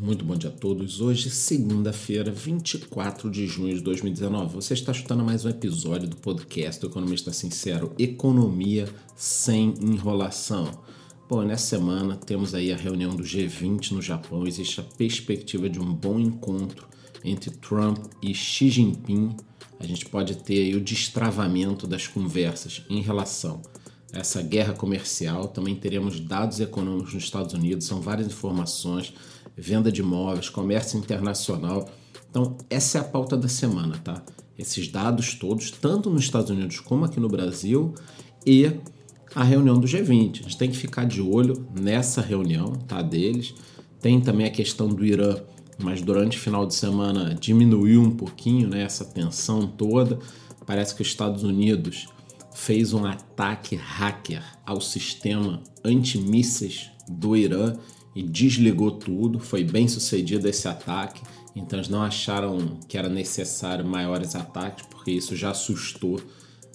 [0.00, 1.00] Muito bom dia a todos.
[1.00, 4.54] Hoje, segunda-feira, 24 de junho de 2019.
[4.54, 10.82] Você está escutando mais um episódio do podcast do Economista Sincero, Economia sem enrolação.
[11.28, 14.46] Bom, nessa semana temos aí a reunião do G20 no Japão.
[14.46, 16.86] Existe a perspectiva de um bom encontro
[17.24, 19.34] entre Trump e Xi Jinping.
[19.80, 23.62] A gente pode ter aí o destravamento das conversas em relação
[24.18, 25.48] essa guerra comercial.
[25.48, 29.12] Também teremos dados econômicos nos Estados Unidos, são várias informações
[29.56, 31.88] venda de imóveis, comércio internacional.
[32.28, 34.22] Então, essa é a pauta da semana, tá?
[34.58, 37.94] Esses dados todos, tanto nos Estados Unidos como aqui no Brasil,
[38.44, 38.70] e
[39.34, 40.40] a reunião do G20.
[40.40, 43.00] A gente tem que ficar de olho nessa reunião, tá?
[43.00, 43.54] Deles.
[44.00, 45.36] Tem também a questão do Irã,
[45.78, 48.82] mas durante o final de semana diminuiu um pouquinho, né?
[48.82, 50.18] Essa tensão toda.
[50.66, 52.08] Parece que os Estados Unidos
[52.56, 57.76] fez um ataque hacker ao sistema antimísseis do Irã
[58.14, 59.38] e desligou tudo.
[59.38, 61.20] Foi bem sucedido esse ataque,
[61.54, 66.18] então eles não acharam que era necessário maiores ataques, porque isso já assustou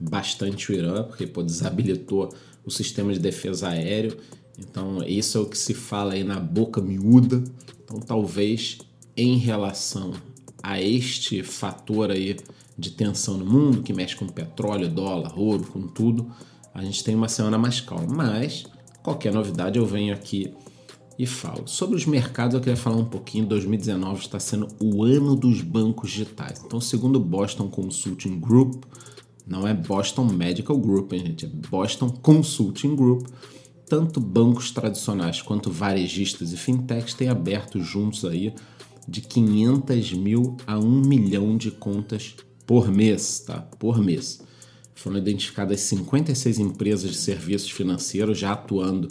[0.00, 2.34] bastante o Irã, porque pô, desabilitou
[2.66, 4.18] o sistema de defesa aéreo.
[4.58, 7.42] Então, isso é o que se fala aí na boca miúda.
[7.84, 8.78] Então, talvez
[9.16, 10.12] em relação
[10.60, 12.36] a este fator aí
[12.78, 16.30] de tensão no mundo, que mexe com petróleo, dólar, ouro, com tudo,
[16.72, 18.06] a gente tem uma semana mais calma.
[18.08, 18.66] Mas,
[19.02, 20.54] qualquer novidade eu venho aqui
[21.18, 21.66] e falo.
[21.66, 23.46] Sobre os mercados, eu queria falar um pouquinho.
[23.46, 26.62] 2019 está sendo o ano dos bancos digitais.
[26.64, 28.84] Então, segundo Boston Consulting Group,
[29.44, 31.46] não é Boston Medical Group, hein, gente?
[31.46, 33.26] É Boston Consulting Group.
[33.88, 38.54] Tanto bancos tradicionais quanto varejistas e fintechs têm aberto juntos aí
[39.08, 42.36] de 500 mil a 1 milhão de contas
[42.68, 43.62] por mês, tá?
[43.78, 44.42] Por mês.
[44.94, 49.08] Foram identificadas 56 empresas de serviços financeiros já atuando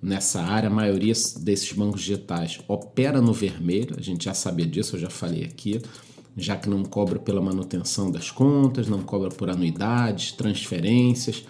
[0.00, 0.70] nessa área.
[0.70, 5.10] A maioria desses bancos digitais opera no vermelho, a gente já sabia disso, eu já
[5.10, 5.82] falei aqui,
[6.34, 11.44] já que não cobra pela manutenção das contas, não cobra por anuidades, transferências.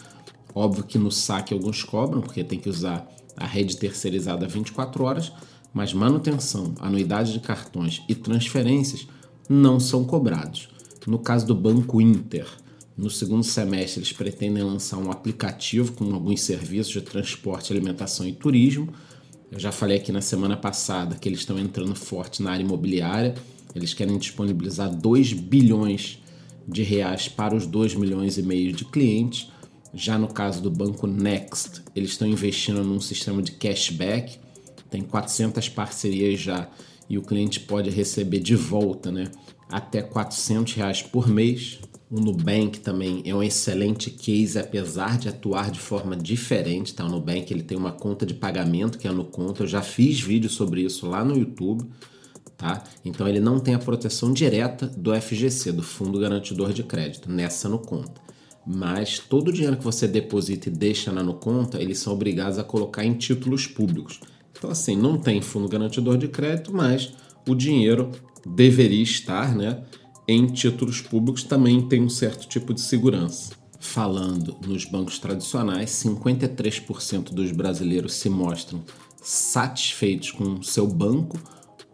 [0.52, 5.30] Óbvio que no saque alguns cobram, porque tem que usar a rede terceirizada 24 horas,
[5.72, 9.06] mas manutenção, anuidade de cartões e transferências
[9.48, 10.73] não são cobrados.
[11.06, 12.46] No caso do Banco Inter,
[12.96, 18.32] no segundo semestre, eles pretendem lançar um aplicativo com alguns serviços de transporte, alimentação e
[18.32, 18.88] turismo.
[19.50, 23.34] Eu já falei aqui na semana passada que eles estão entrando forte na área imobiliária.
[23.74, 26.22] Eles querem disponibilizar 2 bilhões
[26.66, 29.50] de reais para os 2 milhões e meio de clientes.
[29.92, 34.38] Já no caso do banco Next, eles estão investindo num sistema de cashback.
[34.88, 36.70] Tem 400 parcerias já
[37.08, 39.30] e o cliente pode receber de volta, né,
[39.68, 41.80] até 400 reais por mês
[42.14, 46.94] o Nubank também é um excelente case, apesar de atuar de forma diferente.
[46.94, 47.04] Tá?
[47.04, 49.64] O Nubank ele tem uma conta de pagamento que é no conta.
[49.64, 51.84] Eu já fiz vídeo sobre isso lá no YouTube.
[52.56, 52.84] Tá?
[53.04, 57.68] Então ele não tem a proteção direta do FGC, do Fundo Garantidor de Crédito, nessa
[57.68, 58.22] no conta.
[58.64, 62.58] Mas todo o dinheiro que você deposita e deixa na no conta, eles são obrigados
[62.58, 64.20] a colocar em títulos públicos.
[64.52, 67.12] Então assim, não tem fundo garantidor de crédito, mas
[67.48, 68.10] o dinheiro
[68.46, 69.82] deveria estar, né?
[70.26, 73.52] em títulos públicos também tem um certo tipo de segurança.
[73.78, 78.82] Falando nos bancos tradicionais, 53% dos brasileiros se mostram
[79.22, 81.38] satisfeitos com seu banco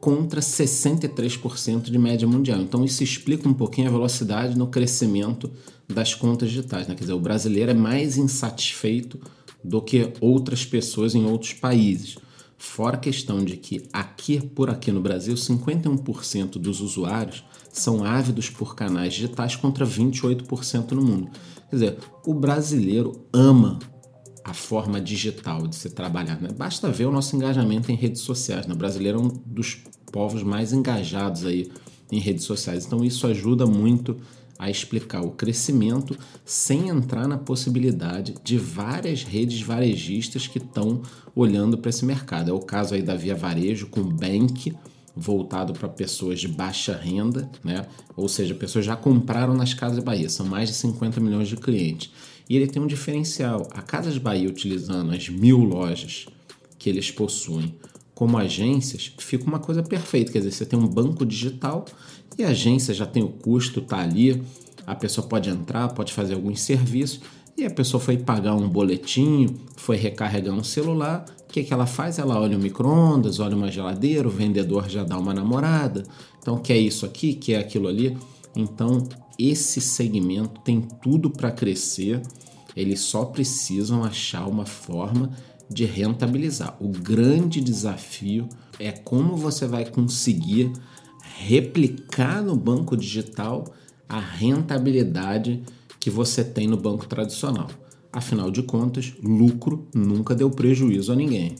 [0.00, 2.60] contra 63% de média mundial.
[2.60, 5.50] Então isso explica um pouquinho a velocidade no crescimento
[5.88, 6.86] das contas digitais.
[6.86, 6.94] Né?
[6.94, 9.20] Quer dizer, o brasileiro é mais insatisfeito
[9.62, 12.16] do que outras pessoas em outros países.
[12.62, 18.50] Fora a questão de que aqui por aqui no Brasil, 51% dos usuários são ávidos
[18.50, 21.30] por canais digitais contra 28% no mundo.
[21.70, 23.78] Quer dizer, o brasileiro ama
[24.44, 26.38] a forma digital de se trabalhar.
[26.38, 26.50] Né?
[26.54, 28.66] Basta ver o nosso engajamento em redes sociais.
[28.66, 28.74] Né?
[28.74, 29.78] O brasileiro é um dos
[30.12, 31.72] povos mais engajados aí
[32.12, 32.84] em redes sociais.
[32.84, 34.18] Então isso ajuda muito
[34.60, 41.00] a explicar o crescimento sem entrar na possibilidade de várias redes varejistas que estão
[41.34, 42.50] olhando para esse mercado.
[42.50, 44.76] É o caso aí da Via Varejo com Bank,
[45.16, 47.86] voltado para pessoas de baixa renda, né?
[48.14, 52.12] ou seja, pessoas já compraram nas Casas Bahia, são mais de 50 milhões de clientes.
[52.46, 53.66] E ele tem um diferencial.
[53.72, 56.26] A Casas Bahia, utilizando as mil lojas
[56.78, 57.74] que eles possuem
[58.14, 60.30] como agências, fica uma coisa perfeita.
[60.30, 61.86] Quer dizer, você tem um banco digital
[62.40, 64.42] e a agência já tem o custo, tá ali,
[64.86, 67.20] a pessoa pode entrar, pode fazer alguns serviços
[67.56, 69.46] e a pessoa foi pagar um boletim,
[69.76, 71.26] foi recarregar um celular.
[71.42, 72.18] O que, que ela faz?
[72.18, 76.04] Ela olha o micro-ondas, olha uma geladeira, o vendedor já dá uma namorada.
[76.40, 78.16] Então, quer isso aqui, quer aquilo ali.
[78.56, 79.06] Então,
[79.38, 82.22] esse segmento tem tudo para crescer.
[82.74, 85.30] Eles só precisam achar uma forma
[85.68, 86.76] de rentabilizar.
[86.80, 88.48] O grande desafio
[88.78, 90.72] é como você vai conseguir
[91.40, 93.64] replicar no banco digital
[94.06, 95.62] a rentabilidade
[95.98, 97.68] que você tem no banco tradicional.
[98.12, 101.54] Afinal de contas, lucro nunca deu prejuízo a ninguém.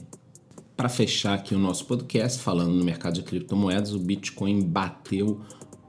[0.77, 5.39] Para fechar aqui o nosso podcast, falando no mercado de criptomoedas, o Bitcoin bateu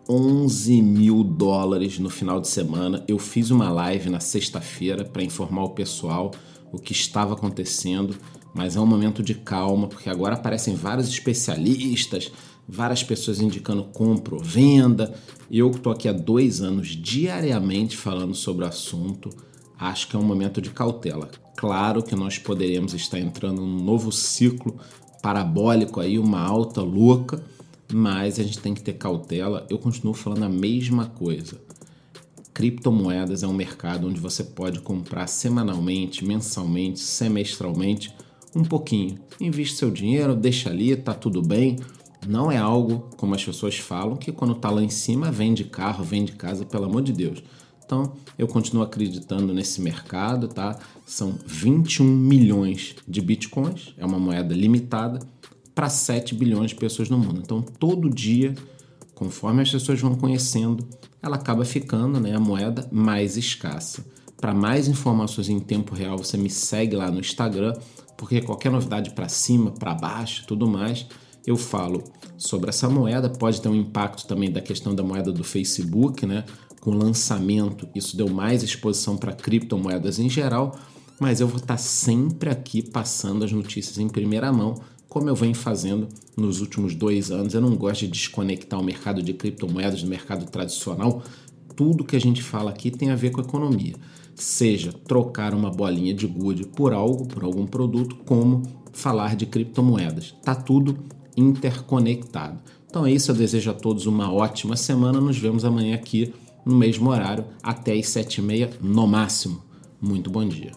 [0.09, 3.05] 11 mil dólares no final de semana.
[3.07, 6.31] Eu fiz uma live na sexta-feira para informar o pessoal
[6.73, 8.17] o que estava acontecendo,
[8.55, 12.33] mas é um momento de calma, porque agora aparecem vários especialistas,
[12.69, 15.15] várias pessoas indicando compra ou venda.
[15.51, 19.31] Eu que estou aqui há dois anos diariamente falando sobre o assunto,
[19.79, 21.31] acho que é um momento de cautela.
[21.57, 24.79] Claro que nós poderemos estar entrando num novo ciclo
[25.23, 27.43] parabólico aí, uma alta louca
[27.93, 29.67] mas a gente tem que ter cautela.
[29.69, 31.61] Eu continuo falando a mesma coisa.
[32.55, 38.15] Criptomoedas é um mercado onde você pode comprar semanalmente, mensalmente, semestralmente,
[38.55, 39.19] um pouquinho.
[39.41, 41.77] Investe seu dinheiro, deixa ali, tá tudo bem.
[42.27, 46.05] Não é algo, como as pessoas falam, que quando tá lá em cima vende carro,
[46.05, 47.43] vende casa, pelo amor de Deus.
[47.85, 50.79] Então, eu continuo acreditando nesse mercado, tá?
[51.05, 55.19] São 21 milhões de bitcoins, é uma moeda limitada
[55.75, 57.41] para 7 bilhões de pessoas no mundo.
[57.45, 58.55] Então, todo dia,
[59.15, 60.87] conforme as pessoas vão conhecendo,
[61.23, 64.05] ela acaba ficando né, a moeda mais escassa.
[64.37, 67.75] Para mais informações em tempo real, você me segue lá no Instagram,
[68.17, 71.07] porque qualquer novidade para cima, para baixo, tudo mais,
[71.47, 72.05] eu falo
[72.37, 73.29] sobre essa moeda.
[73.29, 76.45] Pode ter um impacto também da questão da moeda do Facebook, né?
[76.81, 80.77] Com o lançamento, isso deu mais exposição para criptomoedas em geral,
[81.21, 84.75] mas eu vou estar sempre aqui passando as notícias em primeira mão
[85.13, 87.53] como eu venho fazendo nos últimos dois anos.
[87.53, 91.23] Eu não gosto de desconectar o mercado de criptomoedas do mercado tradicional.
[91.77, 93.93] Tudo que a gente fala aqui tem a ver com economia.
[94.35, 100.35] Seja trocar uma bolinha de gude por algo, por algum produto, como falar de criptomoedas.
[100.43, 100.97] Tá tudo
[101.37, 102.59] interconectado.
[102.89, 105.21] Então é isso, eu desejo a todos uma ótima semana.
[105.21, 106.35] Nos vemos amanhã aqui
[106.65, 109.63] no mesmo horário, até às sete e meia no máximo.
[110.01, 110.73] Muito bom dia.